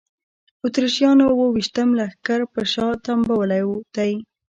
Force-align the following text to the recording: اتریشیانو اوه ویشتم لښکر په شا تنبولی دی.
اتریشیانو 0.65 1.23
اوه 1.31 1.45
ویشتم 1.55 1.89
لښکر 1.99 2.41
په 2.53 2.61
شا 2.71 2.87
تنبولی 3.05 3.63
دی. 3.95 4.13